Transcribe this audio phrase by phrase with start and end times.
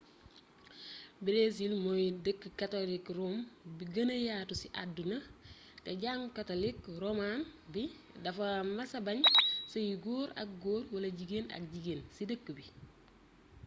[1.23, 3.35] breesil mooy dëkk katolik rom
[3.75, 5.17] bu gëna yatu ci àdduna
[5.83, 7.37] te jàngu katlik roman
[7.73, 7.83] bi
[8.23, 9.17] dafa mësa bañ
[9.71, 12.65] seyu góor ak góor wala jigeen ak jigeen ci dëkk bi